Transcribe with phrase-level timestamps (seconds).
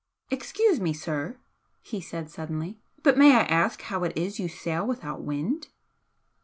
[0.31, 1.37] "Excuse me, sir,"
[1.83, 5.67] he said, suddenly "but may I ask how it is you sail without wind?"